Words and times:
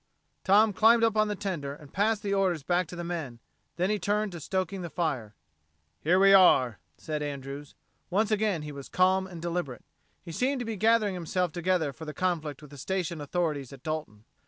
Tom 0.43 0.73
climbed 0.73 1.03
up 1.03 1.15
on 1.15 1.27
the 1.27 1.35
tender 1.35 1.75
and 1.75 1.93
passed 1.93 2.23
the 2.23 2.33
orders 2.33 2.63
back 2.63 2.87
to 2.87 2.95
the 2.95 3.03
men; 3.03 3.37
then 3.75 3.91
he 3.91 3.99
turned 3.99 4.31
to 4.31 4.39
stoking 4.39 4.81
the 4.81 4.89
fire. 4.89 5.35
"Here 5.99 6.17
we 6.17 6.33
are," 6.33 6.79
said 6.97 7.21
Andrews. 7.21 7.75
Once 8.09 8.31
again 8.31 8.63
he 8.63 8.71
was 8.71 8.89
calm 8.89 9.27
and 9.27 9.39
deliberate. 9.39 9.85
He 10.25 10.31
seemed 10.31 10.57
to 10.57 10.65
be 10.65 10.75
gathering 10.75 11.13
himself 11.13 11.51
together 11.51 11.93
for 11.93 12.05
the 12.05 12.15
conflict 12.15 12.63
with 12.63 12.71
the 12.71 12.79
station 12.79 13.21
authorities 13.21 13.71
at 13.71 13.83
Dalton. 13.83 14.23